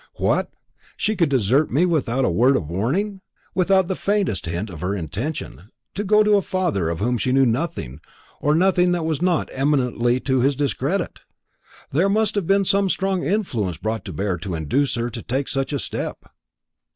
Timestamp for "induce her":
14.55-15.11